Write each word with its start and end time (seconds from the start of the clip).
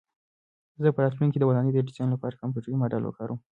زه 0.81 0.87
به 0.89 0.95
په 0.95 1.01
راتلونکي 1.05 1.31
کې 1.35 1.39
د 1.41 1.45
ودانۍ 1.47 1.71
د 1.73 1.79
ډیزاین 1.87 2.09
لپاره 2.11 2.39
کمپیوټري 2.41 2.75
ماډل 2.81 3.03
وکاروم. 3.05 3.39